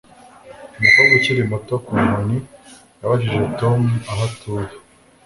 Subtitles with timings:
[0.77, 2.37] Umukobwa ukiri muto ku nkoni
[2.99, 3.79] yabajije Tom
[4.11, 4.69] aho atuye